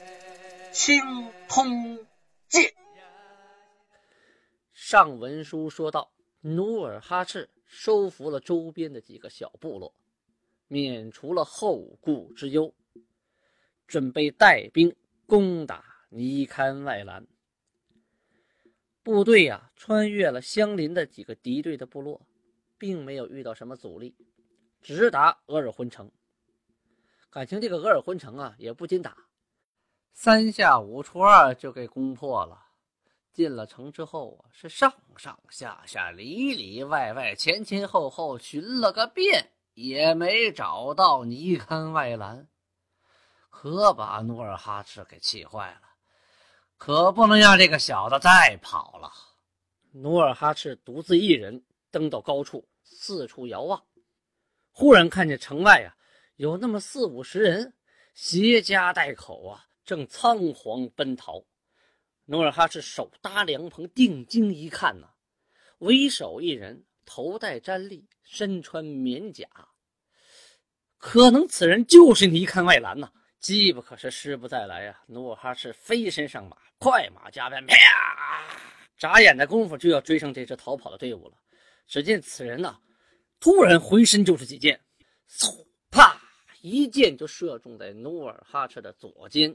[0.71, 1.01] 清
[1.49, 1.97] 通
[2.47, 2.63] 鉴》。
[4.71, 9.93] 上文书说到，努尔哈赤收服了周边的几个小部落，
[10.69, 12.73] 免除了后顾之忧，
[13.85, 14.95] 准备带兵
[15.27, 17.27] 攻打尼堪外兰。
[19.03, 22.25] 部队呀，穿越了相邻的几个敌对的部落，
[22.77, 24.15] 并没有遇到什么阻力，
[24.81, 26.09] 直达额尔浑城。
[27.29, 29.17] 感情这个额尔浑城啊，也不禁打，
[30.13, 32.67] 三下五除二就给攻破了。
[33.33, 42.49] 进了城之后啊，是上上下下、里里外外、前前后后寻了个遍，也没找到尼堪外兰，
[43.49, 45.81] 可把努尔哈赤给气坏了。
[46.77, 49.09] 可不能让这个小子再跑了。
[49.93, 53.81] 努尔哈赤独自一人登到高处，四处遥望，
[54.71, 55.95] 忽然看见城外啊，
[56.35, 57.73] 有那么四五十人，
[58.13, 61.43] 携家带口啊，正仓皇奔逃。
[62.23, 65.09] 努尔哈赤手搭凉棚，定睛一看呐，
[65.79, 69.45] 为首一人头戴毡笠，身穿棉甲，
[70.97, 73.11] 可能此人就是尼堪外兰呐。
[73.41, 75.01] 机不可失，失不再来呀！
[75.07, 77.75] 努尔哈赤飞身上马，快马加鞭，啪！
[78.97, 81.33] 眨眼的功夫就要追上这支逃跑的队伍了。
[81.85, 82.79] 只见此人呐，
[83.41, 84.79] 突然回身就是几箭，
[85.29, 86.17] 嗖，啪！
[86.61, 89.53] 一箭就射中在努尔哈赤的左肩。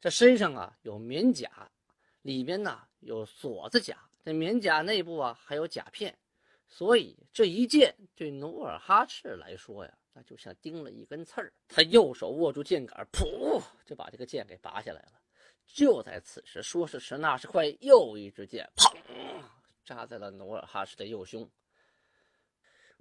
[0.00, 1.70] 这身上啊有棉甲，
[2.22, 6.16] 里边呢有锁子甲，这棉甲内部啊还有甲片，
[6.68, 9.92] 所以这一剑对努尔哈赤来说呀。
[10.18, 15.20] 那就像钉了一根刺儿，他右手握住剑杆，噗，就把这个剑给拔下来了。
[15.66, 18.96] 就在此时，说时迟，那时快，又一支箭，砰，
[19.84, 21.50] 扎在了努尔哈赤的右胸。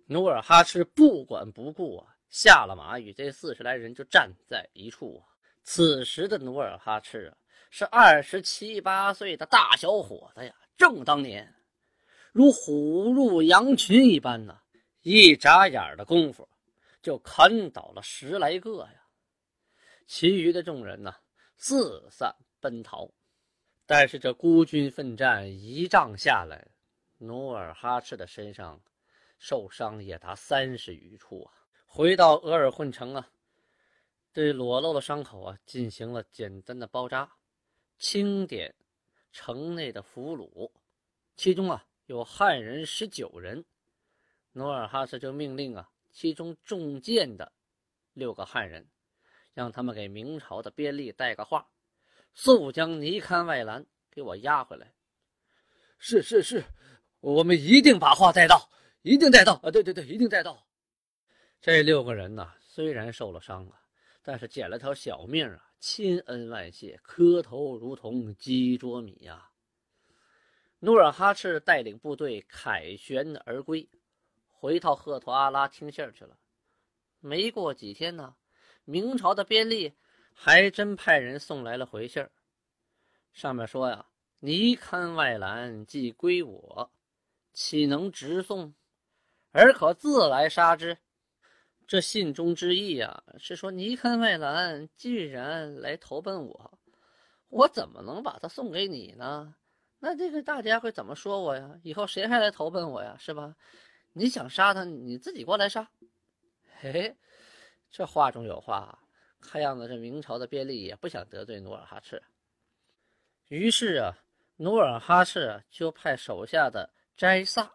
[0.08, 5.35] 努尔哈赤不管不顾啊，下了马，与这四十来人就站在一处啊。
[5.66, 7.38] 此时的努尔哈赤啊，
[7.70, 11.54] 是二十七八岁的大小伙子呀，正当年，
[12.32, 14.58] 如虎入羊群一般呢。
[15.02, 16.48] 一眨眼的功夫。
[17.02, 19.06] 就砍倒了十来个呀，
[20.08, 21.14] 其余的众人呢
[21.56, 23.08] 四散奔逃。
[23.86, 26.68] 但是这孤军奋战一仗下来，
[27.20, 28.82] 努尔哈赤的身上
[29.38, 31.54] 受伤也达三十余处啊。
[31.86, 33.30] 回到额尔浑城啊，
[34.36, 37.32] 对裸露的伤口啊进行了简单的包扎，
[37.98, 38.76] 清点
[39.32, 40.70] 城内的俘虏，
[41.38, 43.64] 其中啊有汉人十九人，
[44.52, 45.90] 努尔哈赤就命令啊。
[46.12, 47.54] 其中中箭的
[48.12, 48.90] 六个汉人，
[49.54, 51.70] 让他们给明朝的边吏带个话，
[52.34, 54.94] 速将尼堪外兰给我押回来。
[55.98, 56.66] 是是是，
[57.22, 58.70] 我们一定把话带到，
[59.02, 59.72] 一定带到啊！
[59.72, 60.68] 对对对，一定带到。
[61.62, 63.80] 这六个人呢，虽然受了伤啊，
[64.26, 69.52] 但是捡了条小命啊，千恩万谢，磕头如同鸡啄米呀。
[70.80, 73.88] 努尔哈赤带领部队凯旋而归。
[74.50, 76.36] 回到赫图阿拉听信儿去了。
[77.20, 78.36] 没过几天呢，
[78.84, 79.94] 明朝的边吏
[80.34, 82.32] 还真派人送来了回信儿，
[83.32, 84.08] 上面说呀
[84.42, 86.92] ：“尼堪外兰既归我，
[87.54, 88.74] 岂能直送？
[89.52, 90.98] 而可自来杀之。”
[91.88, 96.80] 这信中之意啊，是说尼堪外兰既然来投奔我，
[97.50, 99.56] 我怎么能把他送给你呢？
[100.00, 101.80] 那这个大家会怎么说我呀？
[101.84, 103.16] 以后谁还来投奔我呀？
[103.20, 103.56] 是吧？
[104.14, 105.90] 你想杀他，你自己过来杀。
[106.80, 107.16] 嘿，
[107.92, 108.98] 这话中有话，
[109.40, 112.22] 看样子这明朝的便利也不想得罪努尔哈赤。
[113.48, 114.18] 于是啊，
[114.58, 117.72] 努尔哈赤就派手下的斋萨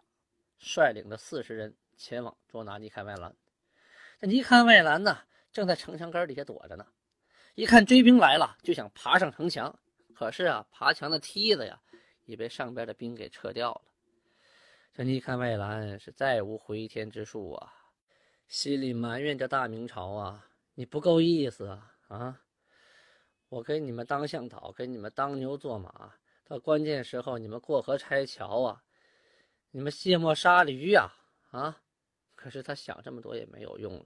[0.57, 3.33] 率领着四十人前往捉拿尼堪外兰。
[4.21, 5.17] 这尼堪外兰呢，
[5.51, 6.85] 正在城墙根底下躲着呢。
[7.55, 9.79] 一看追兵来了，就想爬上城墙，
[10.13, 11.81] 可是啊，爬墙的梯子呀，
[12.25, 13.81] 已被上边的兵给撤掉了。
[14.93, 17.73] 这尼堪外兰是再无回天之术啊，
[18.47, 20.45] 心里埋怨着大明朝啊，
[20.75, 22.41] 你不够意思啊啊！
[23.49, 26.13] 我给你们当向导，给你们当牛做马，
[26.45, 28.83] 到关键时候你们过河拆桥啊，
[29.71, 31.11] 你们卸磨杀驴呀
[31.49, 31.81] 啊！
[32.41, 34.05] 可是他想这么多也没有用了，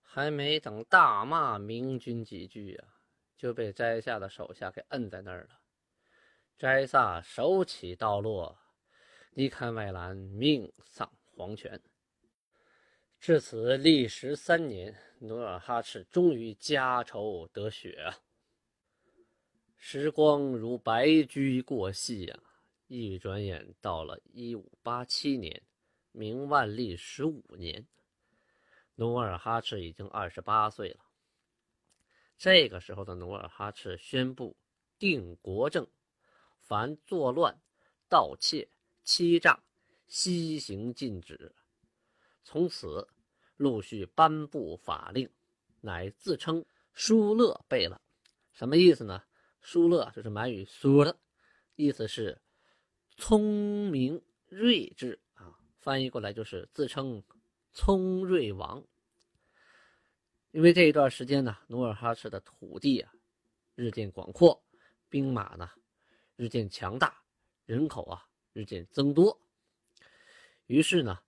[0.00, 2.86] 还没等大骂明军几句啊，
[3.36, 5.58] 就被摘下的手下给摁在那儿了。
[6.56, 8.56] 摘萨手起刀落，
[9.32, 11.82] 尼堪外兰命丧黄泉。
[13.18, 18.14] 至此历时三年，努尔哈赤终于家仇得雪！
[19.76, 22.38] 时光如白驹过隙呀，
[22.86, 25.60] 一转眼到了一五八七年，
[26.14, 27.88] 明万历十五年，
[28.94, 31.00] 努尔哈赤已经二十八岁了。
[32.38, 34.56] 这个时候的努尔哈赤宣布
[34.98, 35.86] 定国政。
[36.60, 37.60] 凡作乱、
[38.08, 38.70] 盗窃、
[39.02, 39.62] 欺诈，
[40.06, 41.54] 悉行禁止。
[42.42, 43.06] 从此
[43.58, 45.28] 陆续颁布法令，
[45.82, 46.64] 乃自称
[46.94, 48.00] 疏勒贝勒。
[48.52, 49.24] 什么意思呢？
[49.60, 51.18] 疏勒就是满语“舒勒”，
[51.76, 52.40] 意思是
[53.16, 55.20] 聪明睿智。
[55.84, 57.22] 翻译过来就是自称
[57.74, 58.82] 聪睿王。
[60.50, 63.12] 因为这一段时间呢，努尔哈赤的土地啊
[63.74, 64.64] 日渐广阔，
[65.10, 65.70] 兵马呢。
[66.36, 67.22] 日渐强大，
[67.66, 69.38] 人口啊日渐增多。
[70.64, 71.20] 于是呢，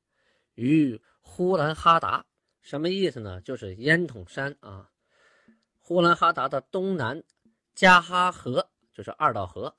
[0.55, 2.25] 于呼兰哈达
[2.63, 3.43] 什么意思呢？
[3.43, 4.91] 就是烟筒山啊。
[5.79, 7.23] 呼兰哈达的东南
[7.75, 9.77] 加哈河就是二道河，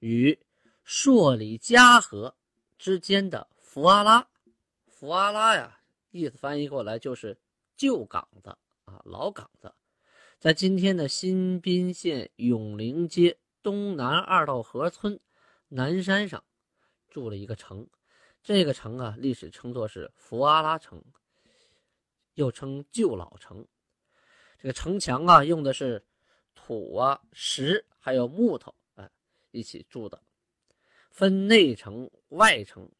[0.00, 0.36] 与
[0.82, 2.34] 朔里加河
[2.76, 4.26] 之间的福阿拉，
[4.88, 5.78] 福阿拉呀，
[6.10, 7.38] 意思翻译过来就是
[7.76, 8.48] 旧港子
[8.84, 9.72] 啊，老港子，
[10.40, 13.38] 在今天的新宾县永陵街。
[13.62, 15.20] 东南二道河村
[15.68, 16.42] 南山上
[17.10, 17.86] 住了一个城，
[18.42, 21.00] 这个城啊，历史称作是福阿拉城，
[22.34, 23.64] 又称旧老城。
[24.58, 26.04] 这个城墙啊，用的是
[26.56, 29.08] 土啊、石还有木头啊
[29.52, 30.20] 一起筑的，
[31.08, 32.90] 分内城、外城。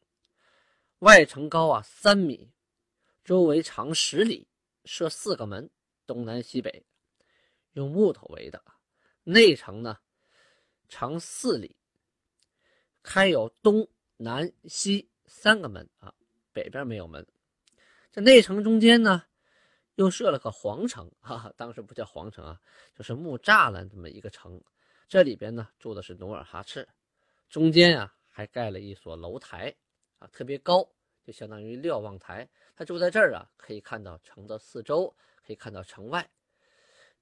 [1.01, 2.51] 外城高啊三米，
[3.23, 4.47] 周围长十里，
[4.85, 5.67] 设四个门，
[6.05, 6.85] 东南西北，
[7.73, 8.63] 用木头围的。
[9.23, 9.97] 内城呢？
[10.89, 11.75] 长四里，
[13.01, 13.87] 开有东
[14.17, 16.13] 南西三个门啊，
[16.53, 17.25] 北边没有门。
[18.11, 19.23] 这内城中间呢，
[19.95, 22.61] 又设了个皇城，哈哈，当时不叫皇城啊，
[22.93, 24.61] 就是木栅栏这么一个城。
[25.07, 26.87] 这里边呢住的是努尔哈赤，
[27.49, 29.75] 中间啊还盖了一所楼台
[30.21, 30.87] 啊，特别高，
[31.25, 32.47] 就相当于瞭望台。
[32.75, 35.13] 他住在这儿啊，可以看到城的四周，
[35.45, 36.31] 可以看到城外。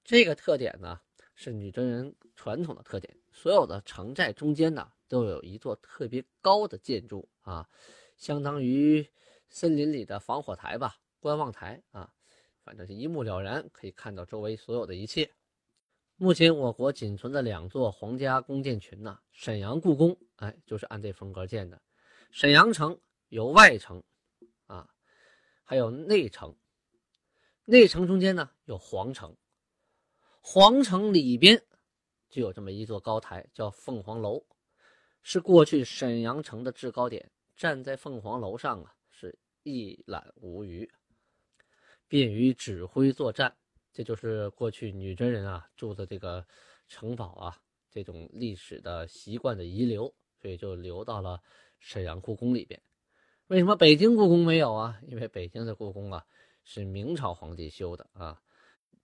[0.03, 1.01] 这个特点呢。
[1.41, 7.65] 是女真人传统的特点，所有的城寨中间呢都有一座特别高的建筑啊，
[8.17, 9.07] 相当于
[9.47, 12.13] 森林里的防火台吧，观望台啊，
[12.61, 15.31] 反正是一目了然，可以看到周围所有的一切。
[16.17, 21.81] 目前我国仅存的两座皇家宫殿群呢，沈阳故宫，哎，就是按这风格建的。
[22.31, 22.99] 沈阳城
[23.29, 24.03] 有外城
[24.67, 24.89] 啊，
[25.63, 26.55] 还有内城，
[27.65, 29.35] 内城中间呢有皇城。
[30.41, 31.63] 皇城里边
[32.29, 34.45] 就有这么一座高台，叫凤凰楼，
[35.21, 37.31] 是过去沈阳城的制高点。
[37.55, 40.89] 站在凤凰楼上啊，是一览无余，
[42.07, 43.57] 便于指挥作战。
[43.91, 46.47] 这就是过去女真人啊住的这个
[46.87, 51.41] 城堡啊，这种历史的习惯的遗留，所以就留到了
[51.79, 52.81] 沈阳故宫里边。
[53.47, 54.99] 为什么北京故宫没有啊？
[55.07, 56.25] 因为北京的故宫啊
[56.63, 58.41] 是明朝皇帝修的啊。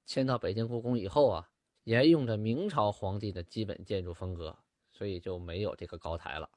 [0.06, 1.50] 迁到北京故宫以后啊，
[1.84, 4.56] 沿用着明朝皇帝的基本建筑风格，
[4.92, 6.48] 所以就没有这个高台了。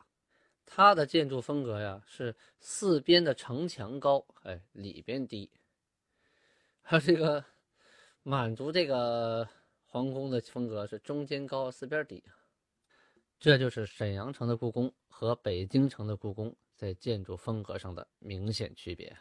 [0.66, 5.50] 它的建筑风格呀是四边的城墙高，哎，里边低。
[6.82, 7.42] 它这个
[8.22, 9.48] 满族这个
[9.86, 12.22] 皇宫的风格是中间高，四边低。
[13.40, 19.16] 这就是沈阳城的故宫和北京城的故宫在建筑风格上的明显区别。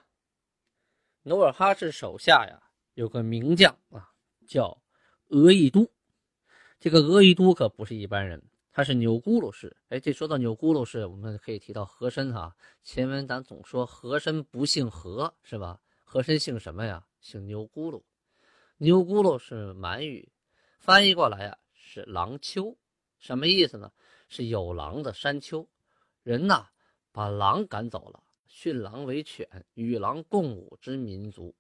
[1.24, 2.62] 努尔哈赤手下呀
[2.96, 4.12] 有个名将啊。
[4.48, 4.82] 叫
[5.28, 5.92] 额亦都，
[6.80, 9.76] 这个额亦都可不是一般人，他是钮钴禄氏。
[9.90, 12.56] 哎，这说到钮钴禄氏，我们可以提到和珅哈。
[12.82, 15.82] 前文咱总说和珅不姓和，是吧？
[16.06, 17.06] 和珅姓什么呀？
[17.20, 18.06] 姓钮钴禄。
[18.78, 20.32] 钮钴禄是满语，
[20.80, 22.78] 翻译过来呀是狼丘，
[23.20, 23.92] 什么意思呢？
[24.28, 25.68] 是有狼的山丘。
[26.24, 26.68] 人呐，
[27.12, 31.56] 把狼赶走了，驯狼为犬，与狼共舞之民族。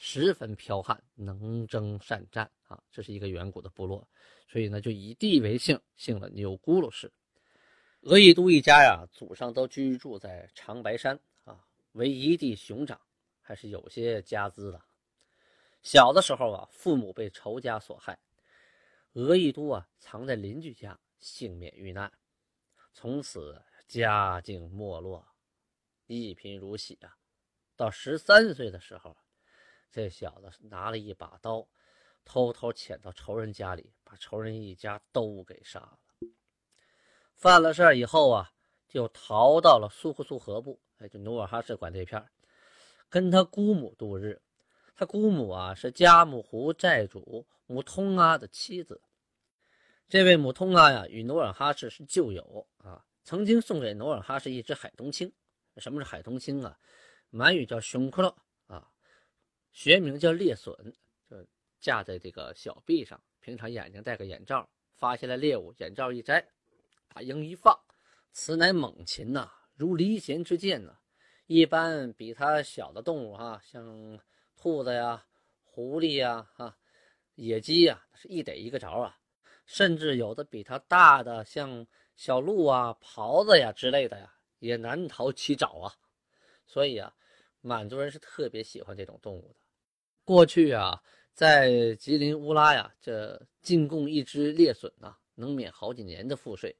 [0.00, 2.80] 十分剽悍，能征善战啊！
[2.92, 4.08] 这是一个远古的部落，
[4.46, 7.12] 所以呢，就以地为姓，姓了钮钴禄氏。
[8.02, 13.00] 额亦都一家呀，祖上都居住在长白山啊，为一地熊掌，
[13.40, 14.80] 还是有些家资的。
[15.82, 18.16] 小的时候啊，父母被仇家所害，
[19.14, 22.12] 额亦都啊，藏在邻居家，幸免遇难，
[22.92, 25.26] 从此家境没落，
[26.06, 27.16] 一贫如洗啊。
[27.76, 29.16] 到十三岁的时候。
[29.90, 31.66] 这小子拿了一把刀，
[32.22, 35.98] 偷偷潜到仇人家里，把仇人一家都给杀了。
[37.34, 38.52] 犯了事以后啊，
[38.86, 42.22] 就逃到了苏库苏河部，哎，就努尔哈赤管这片
[43.08, 44.42] 跟他姑母度日。
[44.94, 49.00] 他姑母啊是加木湖寨主母通阿的妻子。
[50.08, 55.30] 这位母通阿呀，与努尔哈赤是旧友啊，曾经送给努尔哈赤一只海东青。
[55.76, 56.78] 什么是海东青啊？
[57.30, 58.34] 满语叫熊克
[58.66, 58.90] 啊，
[59.70, 60.74] 学名叫猎隼，
[61.28, 61.36] 就
[61.78, 63.22] 架在这个小臂上。
[63.40, 66.48] 平常眼睛戴个眼罩，发现了猎物，眼罩一摘，
[67.08, 67.78] 把鹰一放，
[68.32, 70.98] 此乃猛禽呐，如离弦之箭呐。
[71.46, 74.18] 一般比它小的动物哈，像。
[74.60, 75.24] 兔子呀，
[75.62, 76.76] 狐狸呀，哈，
[77.36, 79.16] 野鸡呀，是一逮一个着啊！
[79.68, 85.92] 甚至有的比它大的，像小鹿啊、狍子呀之类的呀，也难逃其爪啊！
[86.66, 87.14] 所以啊，
[87.60, 89.60] 满族人是特别喜欢这种动物的。
[90.24, 90.98] 过去啊，
[91.34, 96.74] 在吉林乌拉呀，这进贡一只猎隼呐，能免好几年的赋税。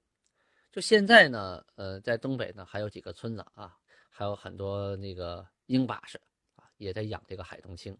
[0.73, 3.77] 就现在呢，呃，在东北呢，还有几个村子啊，
[4.09, 6.19] 还有很多那个鹰把式
[6.57, 6.65] 啊。
[6.79, 7.95] 也在养这个海东青。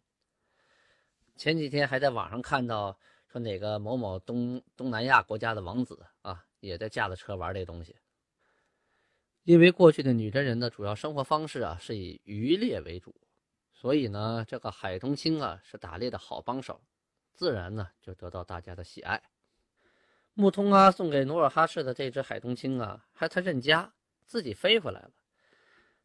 [1.37, 2.99] 前几天还在网上看到
[3.39, 7.97] 哪个某某东东南亚国家的王子啊，也在驾着车玩这东西。
[9.45, 13.15] 因为过去的女真人的主要生活方式啊是以渔猎为主，
[13.73, 16.81] 所以呢，这个海东青啊是打猎的好帮手，
[17.35, 19.23] 自然呢就得到大家的喜爱。
[20.35, 23.93] 木通啊送给努尔哈赤的这只海东青啊，还他认家，
[24.27, 25.11] 自己飞回来了。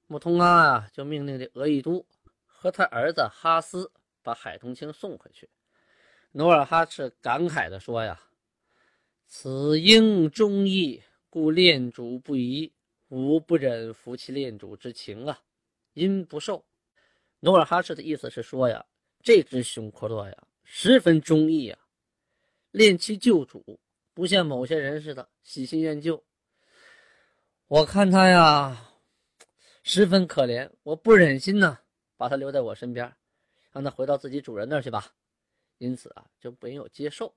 [0.08, 2.06] 木通阿啊就命令这额亦都。
[2.46, 5.50] 和他儿子哈斯把海东青送回去。
[6.36, 8.20] 努尔哈赤感慨地说：“呀，
[9.28, 12.74] 此应忠义，故恋主不疑。
[13.10, 15.40] 吾不忍负其恋主之情啊，
[15.94, 16.66] 因不受。”
[17.42, 18.84] 努尔哈赤的意思是说呀，
[19.22, 21.80] 这只熊阔洛呀，十分忠义啊，
[22.72, 23.80] 恋其旧主，
[24.16, 26.24] 不像某些人似的喜新厌旧。
[27.68, 28.94] 我看他呀，
[29.84, 31.78] 十分可怜，我不忍心呐。
[32.18, 33.14] 把他留在我身边，
[33.72, 35.14] 让他回到自己主人那儿去吧。
[35.78, 37.36] 因此啊，就没有接受。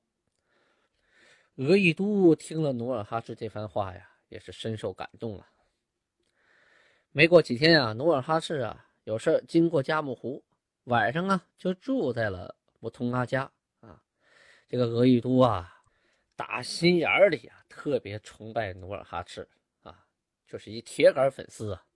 [1.56, 5.50] 额亦都听了努尔哈赤这番话呀，也是深受感动啊。
[7.12, 10.44] 没过几天啊，努尔哈赤啊有事经过加木湖，
[10.84, 13.50] 晚上啊就住在了木通阿家
[13.80, 14.02] 啊。
[14.68, 15.82] 这个额亦都啊，
[16.36, 19.48] 打心眼里啊特别崇拜努尔哈赤
[19.82, 20.06] 啊，
[20.46, 21.86] 就是一铁杆粉丝啊。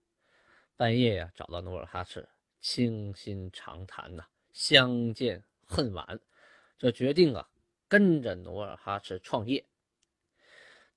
[0.75, 2.27] 半夜呀找到努尔哈赤。
[2.63, 6.19] 倾心长谈呐，相见恨晚，
[6.81, 7.47] 就决定啊，
[7.87, 9.63] 跟着努尔哈赤创业。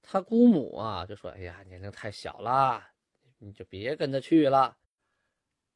[0.01, 2.83] 他姑母啊就说：“哎呀，年龄太小了，
[3.37, 4.79] 你就别跟他去了。”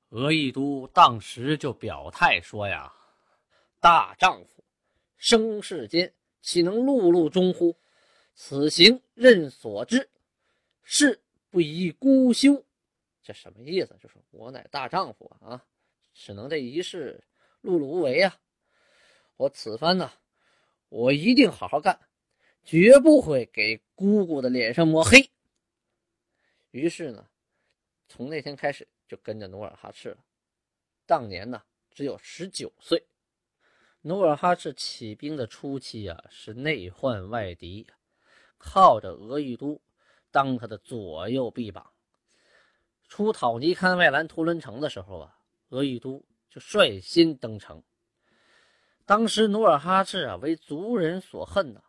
[0.09, 2.91] 额亦都当时就表态说：“呀，
[3.81, 4.65] 大丈夫
[5.19, 7.77] 生世间，岂能碌碌终乎？
[8.35, 10.09] 此行任所之，
[10.83, 12.65] 事不宜孤休。”
[13.23, 13.95] 这什么意思？
[14.01, 15.63] 就是我乃大丈夫啊！
[16.15, 17.23] 只能这一世
[17.63, 18.35] 碌碌无为啊！
[19.39, 20.11] 我此番呢，
[20.89, 22.01] 我一定好好干，
[22.65, 25.31] 绝不会给姑姑的脸上抹黑。
[26.73, 27.25] 于是呢，
[28.09, 30.19] 从那天开始就跟着努尔哈赤了。
[31.07, 33.07] 当年呢，只有十九岁。
[34.01, 37.87] 努尔哈赤起兵的初期啊，是内患外敌，
[38.59, 39.81] 靠着额亦都
[40.33, 41.93] 当他的左右臂膀。
[43.07, 45.39] 出讨尼堪外兰图伦城的时候啊。
[45.69, 47.83] 额亦都就率先登城。
[49.09, 51.81] 当时努尔哈赤啊，为族人所恨呐，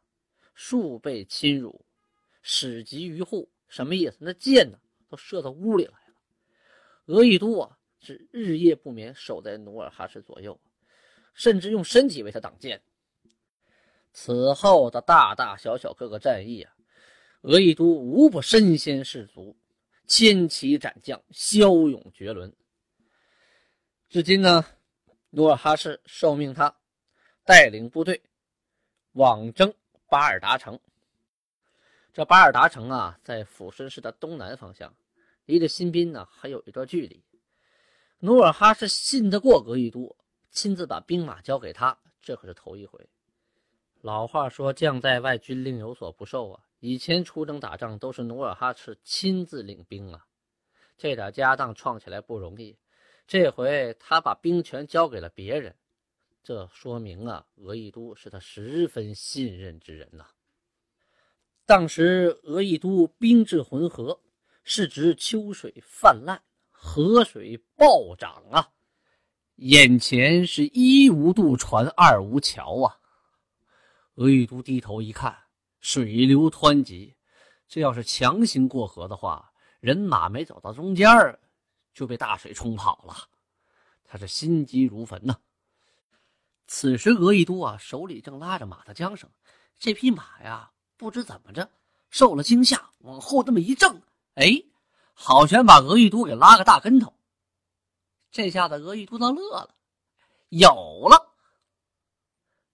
[0.53, 1.85] 数被侵辱，
[2.41, 3.51] 矢及于户。
[3.67, 4.15] 什么意思？
[4.21, 6.15] 那箭呢，都射到屋里来了。
[7.07, 10.57] 额亦都啊，是日夜不眠，守在努尔哈赤左右，
[11.33, 12.81] 甚至用身体为他挡箭。
[14.13, 16.73] 此后的大大小小各个战役啊，
[17.41, 19.57] 额亦都无不身先士卒，
[20.07, 22.55] 千骑斩将，骁勇绝伦。
[24.07, 24.65] 至今呢，
[25.31, 26.73] 努尔哈赤受命，他
[27.49, 28.21] 带领部队
[29.13, 29.73] 往征
[30.07, 30.79] 巴尔达城。
[32.13, 34.93] 这巴尔达城啊，在抚顺市的东南方向，
[35.45, 37.23] 离着新宾呢还有一段距离。
[38.19, 40.15] 努尔哈赤信得过额亦都，
[40.51, 43.09] 亲自把兵马交给他，这可是头一回。
[44.01, 50.27] 老话说“将在外，军令有所不受”啊，以前出征打仗都是努尔哈赤亲自领兵啊，
[50.99, 52.77] 这点家当创起来不容易。
[53.25, 55.75] 这回他把兵权交给了别人，
[56.49, 60.25] 这说明啊，额亦都是他十分信任之人呐。
[61.63, 64.19] 当时额亦都兵至浑河，
[64.63, 66.41] 是指秋水泛滥，
[66.71, 68.71] 河水暴涨啊，
[69.57, 72.97] 眼前是一无渡船，二无桥啊，
[74.15, 75.37] 额亦都低头一看，
[75.79, 77.15] 水流湍急，
[77.67, 81.07] 这要是强行过河的话，人马没走到中间
[81.93, 83.29] 就被大水冲跑了。
[84.03, 85.39] 他是心急如焚呐。
[86.71, 89.27] 此时，额亦都啊手里正拉着马的缰绳，
[89.79, 91.67] 这匹马呀不知怎么着
[92.11, 93.99] 受了惊吓，往后这么一挣，
[94.35, 94.63] 哎，
[95.15, 97.11] 好悬把额亦都给拉个大跟头。
[98.29, 99.73] 这下子，额亦都倒乐了，
[100.49, 100.69] 有
[101.09, 101.33] 了。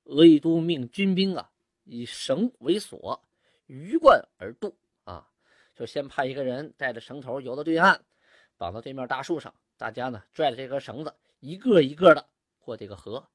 [0.04, 1.50] 额亦都命军兵啊
[1.86, 3.24] 以绳为索，
[3.66, 4.76] 鱼贯而渡
[5.06, 5.26] 啊，
[5.74, 8.02] 就先派一个人带着绳头游到对岸，
[8.58, 12.28] 绑到对面大树上，大家呢拽着这根绳子，一个一个的
[12.60, 13.26] 过这个河。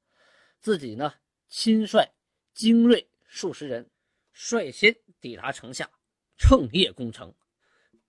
[0.61, 1.11] 自己呢，
[1.49, 2.07] 亲率
[2.53, 3.89] 精锐数十人，
[4.31, 5.89] 率先抵达城下，
[6.37, 7.33] 趁夜攻城。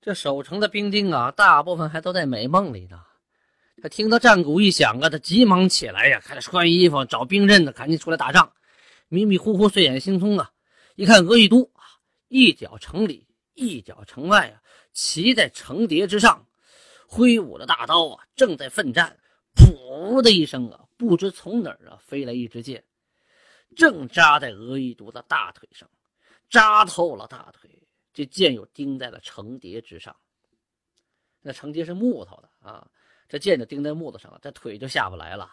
[0.03, 3.01] 这守城的兵丁啊，大部分还都在美梦里呢。
[3.83, 8.53] 他听到战鼓一响啊，他急忙起来呀，开始穿衣服、找兵刃的，赶紧出来打仗。
[9.09, 10.53] 迷迷糊糊、睡眼惺忪啊，
[10.95, 11.83] 一看额亦都啊，
[12.29, 14.61] 一脚城里，一脚城外啊，
[14.93, 16.47] 骑在城叠之上，
[17.07, 19.19] 挥舞着大刀啊，正在奋战。
[19.55, 20.82] 噗的一声啊！
[21.03, 22.85] 不知从哪儿啊飞来一支箭，
[23.75, 25.91] 正扎在额亦都的大腿上，
[26.49, 27.69] 扎透了大腿。
[28.13, 30.15] 这箭又钉在了城叠之上。
[31.41, 32.89] 那城叠是木头的啊，
[33.29, 35.51] 这箭就钉在木头上了，这腿就下不来了。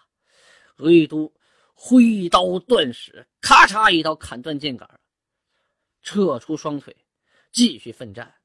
[0.77, 1.33] 额亦都
[1.73, 4.87] 挥刀断矢，咔嚓一刀砍断箭杆，
[6.03, 6.95] 撤出双腿，
[7.51, 8.35] 继续奋战。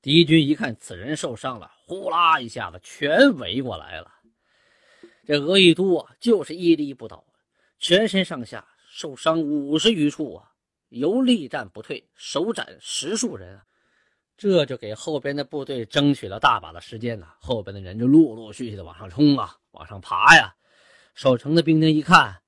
[0.00, 4.19] 敌军一看此人受伤了，呼啦一下子全围过来了。
[5.26, 7.24] 这额亦都啊，就是屹立不倒，
[7.78, 10.52] 全身上下受伤五十余处啊，
[10.88, 13.64] 犹力战不退，手斩十数人啊，
[14.36, 17.34] 这就给后边的部队争取了大把的时间呐。
[17.38, 20.54] 后边的人就陆陆续续的往上冲啊，往上爬呀。
[21.14, 22.40] 守城的兵丁一看，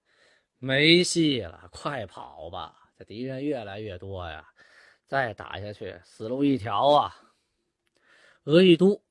[0.59, 2.75] 没戏了，快跑吧！
[2.99, 4.49] 这敌人越来越多呀，
[5.07, 7.15] 再打下去死路一条啊。
[8.45, 9.03] 额亦都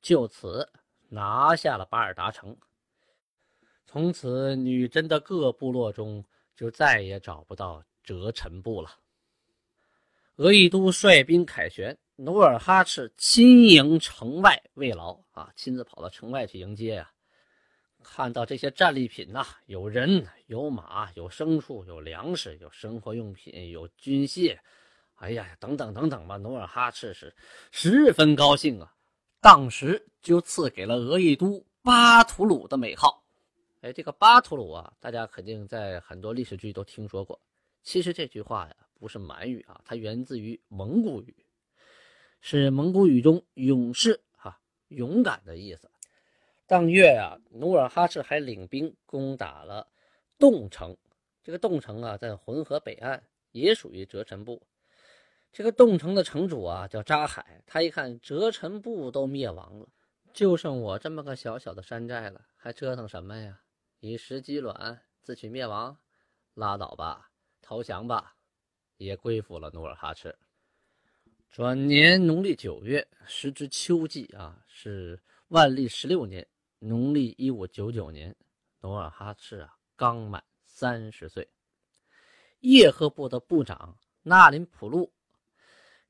[0.00, 0.70] 就此
[1.08, 2.56] 拿下了巴尔达城。
[3.90, 6.22] 从此，女真的各部落中
[6.54, 8.90] 就再也找不到折臣部了。
[10.36, 17.10] 额亦都率兵凯旋，努尔哈赤亲迎城外慰劳啊，亲自跑到城外去迎接呀。
[18.04, 24.58] 看到这些战利品呐，有人、有马、有牲畜、有粮食、有生活用品、有军械，
[25.14, 26.36] 哎呀，等等等等吧。
[26.36, 27.34] 努尔哈赤是
[27.70, 28.92] 十分高兴啊，
[29.40, 33.24] 当时就赐给了额亦都巴图鲁的美号。
[33.80, 37.40] 哎，这个巴图鲁啊，大家肯定在很多历史剧都听说过。
[37.82, 41.36] 其实这句话呀，不是满语啊，它源自于蒙古语，
[42.40, 45.88] 是蒙古语中“勇士”哈，勇敢的意思。
[46.66, 49.86] 当月啊，努尔哈赤还领兵攻打了
[50.38, 50.96] 洞城。
[51.44, 54.60] 这个洞城啊，在浑河北岸，也属于折臣部。
[55.52, 57.62] 这个洞城的城主啊，叫扎海。
[57.64, 59.88] 他一看折臣部都灭亡了，
[60.34, 63.60] 就剩我这么个小小的山寨了，还折腾什么呀？
[64.00, 65.98] 以食鸡卵，自取灭亡，
[66.54, 68.36] 拉倒吧，投降吧，
[68.96, 70.38] 也归附了努尔哈赤。
[71.50, 76.46] 转年农历九月，时值秋季啊，是万历十六年，
[76.78, 78.36] 农历一五九九年，
[78.82, 81.50] 努尔哈赤啊刚满三十岁。
[82.60, 85.12] 叶赫部的部长纳林普路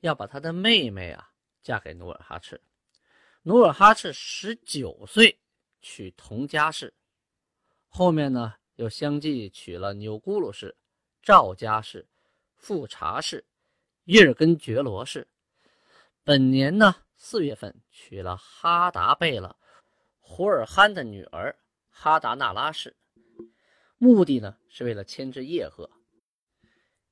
[0.00, 2.60] 要把他的妹妹啊嫁给努尔哈赤。
[3.44, 5.40] 努尔哈赤十九岁
[5.80, 6.92] 娶佟佳氏。
[7.98, 10.76] 后面呢，又相继娶了钮钴禄氏、
[11.20, 12.06] 赵家氏、
[12.54, 13.44] 富察氏、
[14.04, 15.26] 叶尔根觉罗氏。
[16.22, 19.56] 本年呢，四月份娶了哈达贝勒
[20.20, 21.58] 胡尔罕的女儿
[21.90, 22.94] 哈达那拉氏，
[23.96, 25.90] 目的呢是为了牵制叶赫。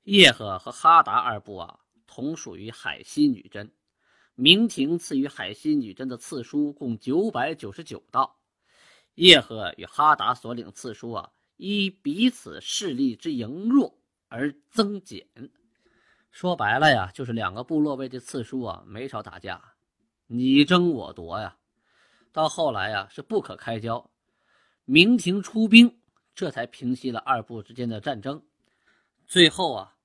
[0.04, 3.68] 叶赫和哈达二部啊，同属于海西女真。
[4.36, 8.38] 明廷赐予海西女真的赐书共九百九十九道。
[9.16, 13.98] 叶赫与哈达所领赐书啊，依彼此势力之盈弱
[14.28, 15.26] 而增减。
[16.30, 19.74] 说白了呀，就是两个部落为这赐书啊，没少打架，
[20.26, 21.56] 你争我夺呀。
[22.30, 24.10] 到后来呀，是不可开交。
[24.84, 25.98] 明廷出兵，
[26.34, 28.44] 这才平息了二部之间的战争。
[29.26, 29.96] 最后啊，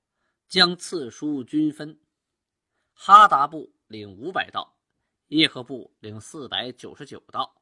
[0.48, 2.00] 将赐书均分，
[2.94, 4.78] 哈达部领五百道，
[5.28, 7.61] 叶赫部领四百九十九道。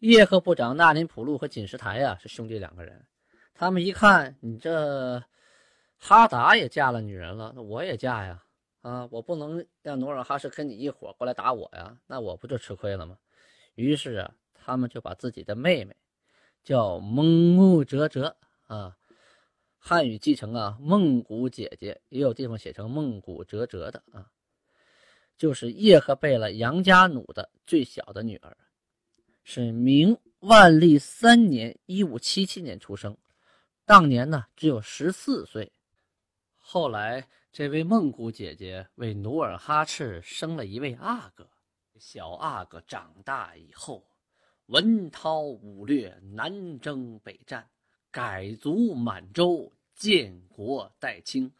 [0.00, 3.06] 叶赫部长纳林普路和锦石台呀是兄弟两个人，
[3.54, 5.22] 他们一看你这
[5.98, 8.42] 哈达也嫁了女人了，那我也嫁呀，
[8.80, 13.18] 啊，我不能让努尔哈赤跟你一伙过来打我呀，那我不就吃亏了吗？
[13.74, 15.94] 于是啊，他们就把自己的妹妹
[16.64, 18.34] 叫蒙木哲哲
[18.66, 18.96] 啊
[19.78, 24.30] 汉语继承啊，孟古姐姐也有地方写成孟古哲哲的啊，
[25.36, 28.56] 就是叶赫贝勒杨家努的最小的女儿，
[29.42, 33.16] 是明万历三年（一五七七年）出生，
[33.84, 35.72] 当年呢只有十四岁。
[36.56, 41.48] 后来，这位孟古姐姐为努尔哈赤生了一位阿哥。
[41.98, 44.06] 小阿哥长大以后，
[44.66, 47.68] 文韬武略，南征北战。
[48.12, 51.52] 改族满洲，建国代清，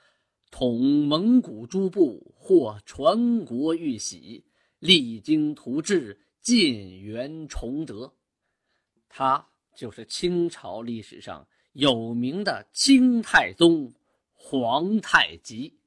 [0.50, 4.44] 统蒙古诸部，获传国玉玺，
[4.80, 8.14] 励精图治，晋元崇德。
[9.08, 13.92] 他就是清朝历史上有名的清太宗
[14.32, 15.79] 皇太极。